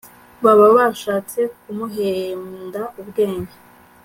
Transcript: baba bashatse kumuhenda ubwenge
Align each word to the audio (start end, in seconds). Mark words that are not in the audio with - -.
baba 0.43 0.67
bashatse 0.77 1.39
kumuhenda 1.59 2.81
ubwenge 3.01 3.55